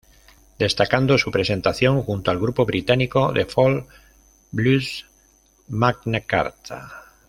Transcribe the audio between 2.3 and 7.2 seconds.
al grupo británico de Folk- Blues Magna Carta.